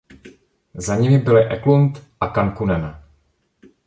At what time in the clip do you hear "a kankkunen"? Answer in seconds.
2.19-2.95